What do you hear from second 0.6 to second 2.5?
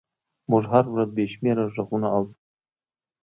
هره ورځ بې شمېره غږونه اورو.